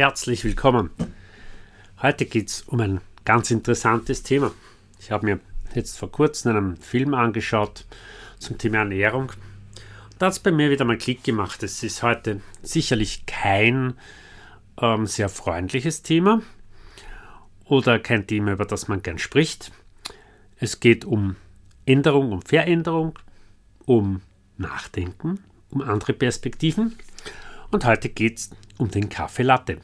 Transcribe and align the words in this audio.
herzlich 0.00 0.44
willkommen. 0.44 0.88
Heute 2.00 2.24
geht 2.24 2.48
es 2.48 2.62
um 2.62 2.80
ein 2.80 3.02
ganz 3.26 3.50
interessantes 3.50 4.22
Thema. 4.22 4.50
Ich 4.98 5.10
habe 5.10 5.26
mir 5.26 5.40
jetzt 5.74 5.98
vor 5.98 6.10
kurzem 6.10 6.56
einen 6.56 6.76
Film 6.78 7.12
angeschaut 7.12 7.84
zum 8.38 8.56
Thema 8.56 8.78
Ernährung. 8.78 9.30
Da 10.18 10.24
hat 10.24 10.32
es 10.32 10.38
bei 10.38 10.52
mir 10.52 10.70
wieder 10.70 10.86
mal 10.86 10.96
Klick 10.96 11.22
gemacht. 11.22 11.62
Es 11.62 11.82
ist 11.82 12.02
heute 12.02 12.40
sicherlich 12.62 13.26
kein 13.26 13.92
ähm, 14.80 15.06
sehr 15.06 15.28
freundliches 15.28 16.00
Thema 16.00 16.40
oder 17.66 17.98
kein 17.98 18.26
Thema, 18.26 18.52
über 18.52 18.64
das 18.64 18.88
man 18.88 19.02
gern 19.02 19.18
spricht. 19.18 19.70
Es 20.56 20.80
geht 20.80 21.04
um 21.04 21.36
Änderung, 21.84 22.32
um 22.32 22.40
Veränderung, 22.40 23.18
um 23.84 24.22
Nachdenken, 24.56 25.40
um 25.68 25.82
andere 25.82 26.14
Perspektiven. 26.14 26.96
Und 27.70 27.84
heute 27.84 28.08
geht 28.08 28.38
es 28.38 28.50
um 28.78 28.90
den 28.90 29.10
Kaffee 29.10 29.42
Latte. 29.42 29.76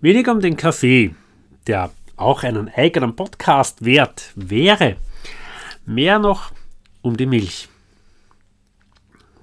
Weniger 0.00 0.32
um 0.32 0.40
den 0.40 0.56
Kaffee, 0.56 1.14
der 1.66 1.90
auch 2.16 2.42
einen 2.42 2.68
eigenen 2.68 3.16
Podcast 3.16 3.84
wert 3.84 4.32
wäre. 4.34 4.96
Mehr 5.86 6.18
noch 6.18 6.52
um 7.02 7.16
die 7.16 7.26
Milch. 7.26 7.68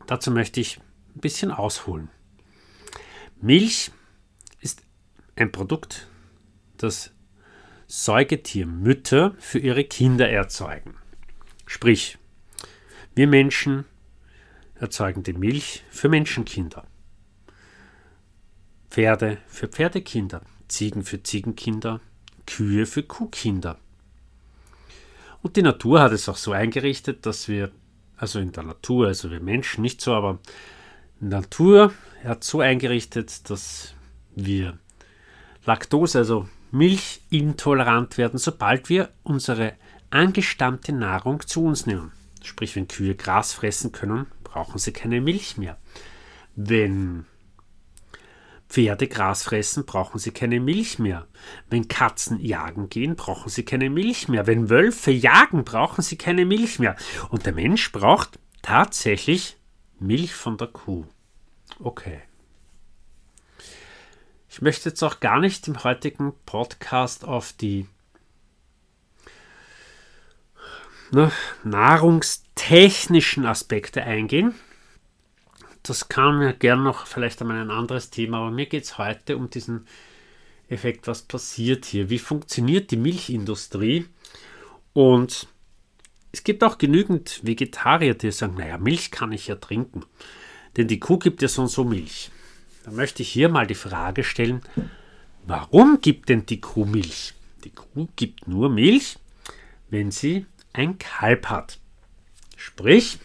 Dazu 0.08 0.32
möchte 0.32 0.60
ich 0.60 0.80
ein 1.16 1.22
bisschen 1.22 1.52
ausholen. 1.52 2.10
Milch 3.42 3.92
ist 4.60 4.82
ein 5.36 5.52
Produkt, 5.52 6.08
das 6.78 7.12
Säugetiermütter 7.88 9.36
für 9.40 9.60
ihre 9.60 9.84
Kinder 9.84 10.30
erzeugen. 10.30 10.96
Sprich, 11.66 12.18
wir 13.16 13.28
Menschen 13.28 13.86
erzeugen 14.76 15.24
die 15.24 15.34
Milch 15.34 15.84
für 15.90 16.10
Menschenkinder. 16.10 16.86
Pferde 18.90 19.38
für 19.48 19.68
Pferdekinder, 19.68 20.42
Ziegen 20.68 21.04
für 21.04 21.22
Ziegenkinder, 21.22 22.02
Kühe 22.46 22.86
für 22.86 23.04
Kuhkinder. 23.04 23.78
Und 25.42 25.56
die 25.56 25.62
Natur 25.62 26.02
hat 26.02 26.12
es 26.12 26.28
auch 26.28 26.38
so 26.38 26.52
eingerichtet, 26.52 27.26
dass 27.26 27.48
wir, 27.48 27.72
also 28.18 28.40
in 28.40 28.52
der 28.52 28.64
Natur, 28.64 29.08
also 29.08 29.32
wir 29.32 29.40
Menschen 29.40 29.82
nicht 29.82 30.02
so, 30.02 30.14
aber 30.14 30.40
Natur 31.20 31.94
hat 32.24 32.44
so 32.44 32.62
eingerichtet, 32.62 33.50
dass 33.50 33.94
wir 34.36 34.78
Laktose, 35.66 36.20
also 36.20 36.50
milchintolerant 36.72 38.18
werden, 38.18 38.38
sobald 38.38 38.90
wir 38.90 39.10
unsere 39.24 39.74
angestammte 40.10 40.92
Nahrung 40.92 41.46
zu 41.46 41.64
uns 41.64 41.86
nehmen. 41.86 42.12
Sprich, 42.44 42.76
wenn 42.76 42.88
Kühe 42.88 43.16
Gras 43.16 43.54
fressen 43.54 43.92
können, 43.92 44.28
brauchen 44.44 44.80
sie 44.80 44.94
keine 44.94 45.22
Milch 45.22 45.58
mehr. 45.58 45.78
Wenn 46.56 47.26
Pferde 48.70 49.08
Gras 49.08 49.44
fressen, 49.44 49.86
brauchen 49.86 50.20
sie 50.20 50.32
keine 50.32 50.60
Milch 50.60 51.00
mehr. 51.00 51.28
Wenn 51.72 51.88
Katzen 51.88 52.40
jagen 52.40 52.88
gehen, 52.90 53.16
brauchen 53.16 53.50
sie 53.50 53.66
keine 53.66 53.90
Milch 53.90 54.28
mehr. 54.28 54.46
Wenn 54.46 54.70
Wölfe 54.70 55.10
jagen, 55.10 55.64
brauchen 55.64 56.04
sie 56.04 56.18
keine 56.18 56.46
Milch 56.46 56.78
mehr. 56.78 56.96
Und 57.30 57.48
der 57.48 57.54
Mensch 57.54 57.92
braucht 57.92 58.38
tatsächlich 58.62 59.58
Milch 60.00 60.36
von 60.36 60.58
der 60.58 60.68
Kuh. 60.68 61.06
Okay. 61.80 62.22
Ich 64.50 64.62
möchte 64.62 64.90
jetzt 64.90 65.02
auch 65.04 65.20
gar 65.20 65.40
nicht 65.40 65.68
im 65.68 65.84
heutigen 65.84 66.34
Podcast 66.46 67.26
auf 67.26 67.54
die 67.54 67.88
ne, 71.12 71.32
nahrungstechnischen 71.64 73.48
Aspekte 73.48 74.04
eingehen 74.04 74.54
das 75.90 76.08
kann 76.08 76.38
mir 76.38 76.54
gern 76.54 76.84
noch 76.84 77.08
vielleicht 77.08 77.42
einmal 77.42 77.58
ein 77.58 77.72
anderes 77.72 78.10
Thema, 78.10 78.38
aber 78.38 78.52
mir 78.52 78.68
geht 78.68 78.84
es 78.84 78.98
heute 78.98 79.38
um 79.38 79.50
diesen 79.50 79.88
Effekt, 80.68 81.08
was 81.08 81.24
passiert 81.24 81.86
hier, 81.86 82.10
wie 82.10 82.20
funktioniert 82.20 82.92
die 82.92 82.98
Milchindustrie 82.98 84.06
und 84.94 85.48
es 86.32 86.44
gibt 86.44 86.64
auch 86.64 86.78
genügend 86.78 87.42
Vegetarier, 87.44 88.14
die 88.14 88.32
sagen, 88.32 88.56
naja, 88.56 88.78
Milch 88.78 89.10
kann 89.10 89.32
ich 89.32 89.48
ja 89.48 89.56
trinken, 89.56 90.06
denn 90.78 90.88
die 90.88 91.00
Kuh 91.00 91.18
gibt 91.18 91.42
ja 91.42 91.48
so 91.48 91.64
und 91.64 91.70
so 91.70 91.84
Milch. 91.84 92.30
Da 92.84 92.92
möchte 92.92 93.24
ich 93.24 93.30
hier 93.30 93.50
mal 93.50 93.66
die 93.66 93.76
Frage 93.76 94.24
stellen, 94.24 94.62
warum 95.46 96.00
gibt 96.02 96.30
denn 96.30 96.46
die 96.46 96.62
Kuh 96.62 96.86
Milch? 96.86 97.34
Die 97.64 97.72
Kuh 97.72 98.08
gibt 98.16 98.48
nur 98.48 98.70
Milch, 98.70 99.18
wenn 99.90 100.12
sie 100.12 100.46
ein 100.72 101.00
Kalb 101.00 101.48
hat. 101.48 101.80
Sprich, 102.56 103.18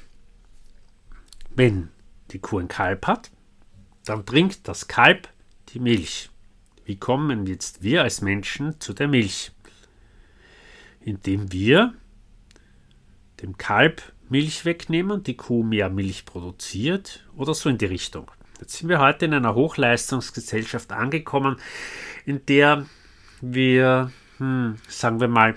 wenn 1.54 1.90
die 2.34 2.40
Kuh 2.40 2.58
ein 2.58 2.68
Kalb 2.68 3.06
hat, 3.06 3.30
dann 4.04 4.26
trinkt 4.26 4.68
das 4.68 4.88
Kalb 4.88 5.28
die 5.70 5.80
Milch. 5.80 6.28
Wie 6.84 6.96
kommen 6.96 7.46
jetzt 7.46 7.82
wir 7.82 8.02
als 8.02 8.20
Menschen 8.20 8.78
zu 8.80 8.92
der 8.92 9.08
Milch? 9.08 9.52
Indem 11.00 11.50
wir 11.52 11.94
dem 13.40 13.56
Kalb 13.56 14.02
Milch 14.28 14.64
wegnehmen, 14.64 15.22
die 15.22 15.36
Kuh 15.36 15.62
mehr 15.62 15.88
Milch 15.88 16.26
produziert 16.26 17.26
oder 17.36 17.54
so 17.54 17.68
in 17.68 17.78
die 17.78 17.86
Richtung. 17.86 18.30
Jetzt 18.60 18.78
sind 18.78 18.88
wir 18.88 18.98
heute 18.98 19.26
in 19.26 19.34
einer 19.34 19.54
Hochleistungsgesellschaft 19.54 20.92
angekommen, 20.92 21.56
in 22.24 22.44
der 22.46 22.86
wir, 23.40 24.10
hm, 24.38 24.76
sagen 24.88 25.20
wir 25.20 25.28
mal, 25.28 25.54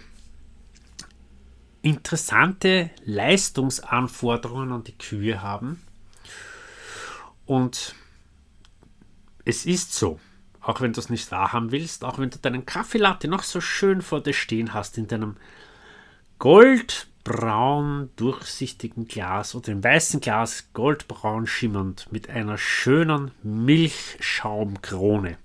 interessante 1.81 2.89
Leistungsanforderungen 3.05 4.71
an 4.71 4.83
die 4.83 4.97
Kühe 4.97 5.41
haben, 5.41 5.81
und 7.47 7.95
es 9.45 9.65
ist 9.65 9.93
so, 9.93 10.19
auch 10.61 10.81
wenn 10.81 10.93
du 10.93 10.99
es 10.99 11.09
nicht 11.09 11.31
wahrhaben 11.31 11.71
willst, 11.71 12.03
auch 12.03 12.19
wenn 12.19 12.29
du 12.29 12.37
deinen 12.37 12.65
Kaffeelatte 12.65 13.29
noch 13.29 13.43
so 13.43 13.61
schön 13.61 14.01
vor 14.01 14.21
dir 14.21 14.33
stehen 14.33 14.73
hast, 14.73 14.97
in 14.97 15.07
deinem 15.07 15.37
goldbraun 16.39 18.09
durchsichtigen 18.17 19.07
Glas 19.07 19.55
oder 19.55 19.71
im 19.71 19.81
weißen 19.81 20.19
Glas 20.19 20.67
goldbraun 20.73 21.47
schimmernd 21.47 22.11
mit 22.11 22.29
einer 22.29 22.57
schönen 22.57 23.31
Milchschaumkrone. 23.43 25.37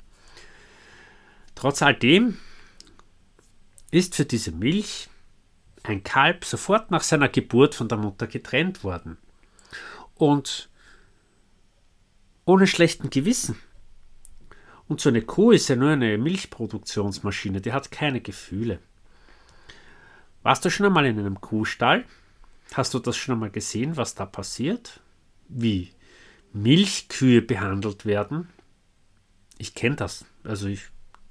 Trotz 1.55 1.83
alledem 1.83 2.37
ist 3.93 4.17
für 4.17 4.25
diese 4.25 4.51
Milch 4.51 5.09
ein 5.84 6.03
Kalb 6.03 6.45
sofort 6.45 6.91
nach 6.91 7.03
seiner 7.03 7.29
Geburt 7.29 7.77
von 7.77 7.87
der 7.87 7.99
Mutter 7.99 8.27
getrennt 8.27 8.83
worden. 8.83 9.19
Und 10.17 10.69
ohne 12.44 12.66
schlechten 12.66 13.10
Gewissen. 13.10 13.56
Und 14.88 15.00
so 15.00 15.08
eine 15.08 15.22
Kuh 15.22 15.53
ist 15.53 15.69
ja 15.69 15.76
nur 15.76 15.91
eine 15.91 16.19
Milchproduktionsmaschine, 16.19 17.60
die 17.60 17.72
hat 17.72 17.91
keine 17.91 18.20
Gefühle. 18.20 18.80
Warst 20.42 20.64
du 20.64 20.70
schon 20.70 20.86
einmal 20.86 21.06
in 21.06 21.19
einem 21.19 21.41
Kuhstall? 21.41 22.04
Hast 22.75 22.94
du 22.94 22.98
das 22.98 23.16
schon 23.16 23.34
einmal 23.34 23.50
gesehen, 23.50 23.97
was 23.97 24.14
da 24.14 24.26
passiert? 24.26 25.00
Wie 25.48 25.91
Milchkühe 26.53 27.42
behandelt 27.42 28.04
werden? 28.04 28.48
Ich 29.59 29.74
kenne 29.74 29.97
das. 29.97 30.24
Also 30.42 30.66
ich 30.66 30.82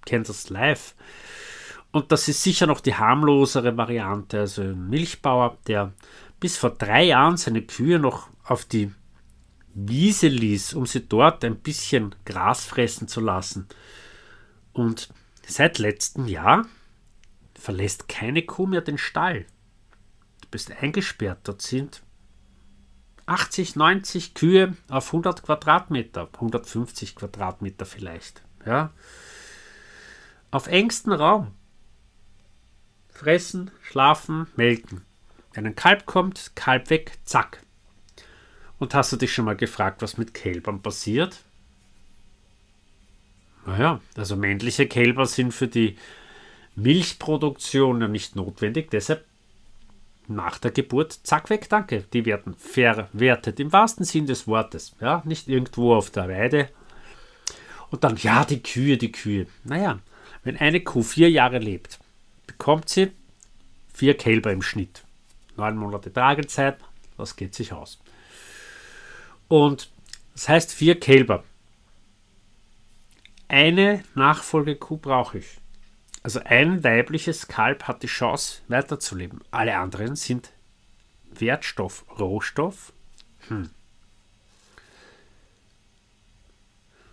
kenne 0.05 0.23
das 0.23 0.49
live. 0.49 0.95
Und 1.91 2.11
das 2.11 2.28
ist 2.29 2.41
sicher 2.41 2.67
noch 2.67 2.79
die 2.79 2.95
harmlosere 2.95 3.75
Variante. 3.75 4.39
Also 4.39 4.61
ein 4.61 4.89
Milchbauer, 4.89 5.57
der 5.67 5.93
bis 6.39 6.57
vor 6.57 6.72
drei 6.72 7.03
Jahren 7.03 7.38
seine 7.38 7.61
Kühe 7.61 7.99
noch 7.99 8.29
auf 8.45 8.63
die 8.66 8.91
Wiese 9.74 10.28
ließ, 10.28 10.74
um 10.74 10.86
sie 10.86 11.08
dort 11.08 11.44
ein 11.46 11.59
bisschen 11.59 12.16
Gras 12.26 12.66
fressen 12.66 13.08
zu 13.08 13.22
lassen. 13.22 13.68
Und 14.74 15.09
seit 15.48 15.78
letztem 15.80 16.28
Jahr 16.28 16.66
verlässt 17.54 18.08
keine 18.08 18.42
Kuh 18.44 18.66
mehr 18.68 18.82
den 18.82 18.98
Stall. 18.98 19.46
Du 20.42 20.50
bist 20.50 20.72
eingesperrt. 20.72 21.40
Dort 21.44 21.62
sind 21.62 22.02
80, 23.28 23.76
90 23.76 24.34
Kühe 24.34 24.76
auf 24.90 25.08
100 25.08 25.44
Quadratmeter, 25.44 26.30
150 26.34 27.16
Quadratmeter 27.16 27.86
vielleicht. 27.86 28.44
Ja. 28.66 28.92
Auf 30.50 30.67
engstem 30.67 31.14
Raum. 31.14 31.52
Fressen, 33.09 33.72
schlafen, 33.82 34.47
melken. 34.56 35.06
Wenn 35.53 35.66
ein 35.66 35.76
Kalb 35.76 36.06
kommt, 36.06 36.52
Kalb 36.56 36.90
weg, 36.90 37.20
zack, 37.24 37.60
und 38.81 38.95
hast 38.95 39.11
du 39.11 39.16
dich 39.16 39.31
schon 39.31 39.45
mal 39.45 39.55
gefragt, 39.55 40.01
was 40.01 40.17
mit 40.17 40.33
Kälbern 40.33 40.81
passiert? 40.81 41.43
Naja, 43.67 44.01
also 44.17 44.35
männliche 44.35 44.87
Kälber 44.87 45.28
sind 45.28 45.53
für 45.53 45.67
die 45.67 45.97
Milchproduktion 46.75 48.01
ja 48.01 48.07
nicht 48.07 48.35
notwendig, 48.35 48.89
deshalb 48.89 49.23
nach 50.28 50.57
der 50.57 50.72
Geburt, 50.72 51.19
zack 51.23 51.51
weg, 51.51 51.69
danke. 51.69 52.05
Die 52.11 52.25
werden 52.25 52.55
verwertet 52.55 53.59
im 53.59 53.72
wahrsten 53.72 54.03
Sinn 54.03 54.25
des 54.25 54.47
Wortes. 54.47 54.95
Ja, 54.99 55.22
nicht 55.25 55.47
irgendwo 55.47 55.93
auf 55.93 56.09
der 56.09 56.28
Weide. 56.28 56.69
Und 57.91 58.03
dann, 58.03 58.17
ja, 58.17 58.45
die 58.45 58.63
Kühe, 58.63 58.97
die 58.97 59.11
Kühe. 59.11 59.45
Naja, 59.63 59.99
wenn 60.43 60.57
eine 60.57 60.81
Kuh 60.81 61.03
vier 61.03 61.29
Jahre 61.29 61.59
lebt, 61.59 61.99
bekommt 62.47 62.89
sie 62.89 63.11
vier 63.93 64.17
Kälber 64.17 64.51
im 64.51 64.63
Schnitt. 64.63 65.03
Neun 65.55 65.78
Monate 65.78 66.11
Tragezeit, 66.11 66.78
das 67.17 67.35
geht 67.35 67.53
sich 67.53 67.73
aus. 67.73 67.99
Und 69.52 69.92
das 70.32 70.48
heißt 70.48 70.72
vier 70.72 70.98
Kälber. 70.98 71.44
eine 73.50 74.02
Nachfolgekuh 74.16 74.96
brauche 74.96 75.40
ich. 75.40 75.58
Also 76.24 76.40
ein 76.46 76.86
weibliches 76.86 77.50
Kalb 77.50 77.84
hat 77.84 78.02
die 78.02 78.08
Chance 78.08 78.62
weiterzuleben. 78.70 79.42
Alle 79.52 79.76
anderen 79.76 80.16
sind 80.16 80.53
Wertstoff, 81.34 82.06
Rohstoff. 82.18 82.94
Hm. 83.50 83.70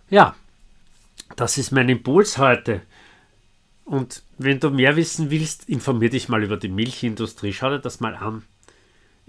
Ja, 0.09 0.33
das 1.35 1.57
ist 1.57 1.71
mein 1.71 1.89
Impuls 1.89 2.37
heute. 2.37 2.83
Und 3.83 4.23
wenn 4.37 4.61
du 4.61 4.69
mehr 4.69 4.95
wissen 4.95 5.29
willst, 5.29 5.67
informier 5.67 6.09
dich 6.09 6.29
mal 6.29 6.41
über 6.41 6.55
die 6.55 6.69
Milchindustrie. 6.69 7.51
Schau 7.51 7.69
dir 7.71 7.79
das 7.79 7.99
mal 7.99 8.15
an. 8.15 8.45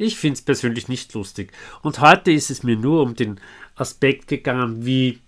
Ich 0.00 0.16
finde 0.16 0.38
es 0.38 0.42
persönlich 0.42 0.88
nicht 0.88 1.12
lustig. 1.12 1.52
Und 1.82 2.00
heute 2.00 2.32
ist 2.32 2.50
es 2.50 2.62
mir 2.62 2.76
nur 2.76 3.02
um 3.02 3.14
den 3.14 3.38
Aspekt 3.74 4.28
gegangen, 4.28 4.86
wie, 4.86 5.18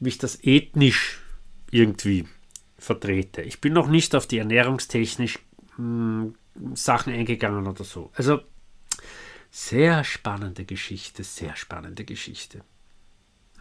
wie 0.00 0.08
ich 0.08 0.18
das 0.18 0.42
ethnisch 0.42 1.20
irgendwie 1.70 2.26
vertrete. 2.76 3.42
Ich 3.42 3.60
bin 3.60 3.72
noch 3.72 3.86
nicht 3.86 4.16
auf 4.16 4.26
die 4.26 4.38
ernährungstechnisch 4.38 5.38
mh, 5.76 6.32
hm, 6.56 6.74
Sachen 6.74 7.12
eingegangen 7.12 7.68
oder 7.68 7.84
so. 7.84 8.10
Also 8.14 8.40
sehr 9.48 10.02
spannende 10.02 10.64
Geschichte, 10.64 11.22
sehr 11.22 11.54
spannende 11.54 12.04
Geschichte. 12.04 12.64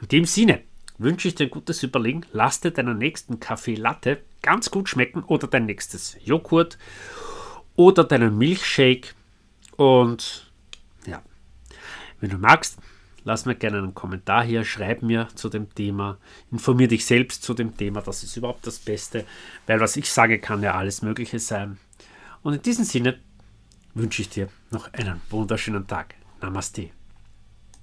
In 0.01 0.07
dem 0.07 0.25
Sinne 0.25 0.63
wünsche 0.97 1.27
ich 1.27 1.35
dir 1.35 1.43
ein 1.43 1.51
gutes 1.51 1.83
Überlegen. 1.83 2.25
Lass 2.31 2.59
dir 2.59 2.71
deinen 2.71 2.97
nächsten 2.97 3.39
Kaffee 3.39 3.75
Latte 3.75 4.23
ganz 4.41 4.71
gut 4.71 4.89
schmecken 4.89 5.21
oder 5.21 5.47
dein 5.47 5.67
nächstes 5.67 6.17
Joghurt 6.25 6.79
oder 7.75 8.03
deinen 8.03 8.35
Milchshake. 8.35 9.13
Und 9.79 10.51
ja, 11.05 11.21
wenn 12.19 12.29
du 12.29 12.37
magst, 12.37 12.79
lass 13.23 13.45
mir 13.45 13.55
gerne 13.55 13.77
einen 13.77 13.93
Kommentar 13.93 14.43
hier, 14.43 14.65
schreib 14.65 15.01
mir 15.03 15.29
zu 15.35 15.47
dem 15.47 15.73
Thema, 15.73 16.17
informier 16.51 16.89
dich 16.89 17.05
selbst 17.05 17.43
zu 17.43 17.53
dem 17.53 17.77
Thema, 17.77 18.01
das 18.01 18.23
ist 18.23 18.35
überhaupt 18.35 18.67
das 18.67 18.77
Beste, 18.77 19.25
weil 19.67 19.79
was 19.79 19.95
ich 19.95 20.11
sage, 20.11 20.39
kann 20.39 20.61
ja 20.63 20.75
alles 20.75 21.01
Mögliche 21.01 21.39
sein. 21.39 21.77
Und 22.43 22.55
in 22.55 22.61
diesem 22.61 22.83
Sinne 22.83 23.21
wünsche 23.93 24.21
ich 24.21 24.27
dir 24.27 24.49
noch 24.69 24.91
einen 24.91 25.21
wunderschönen 25.29 25.87
Tag. 25.87 26.15
Namaste. 26.41 26.89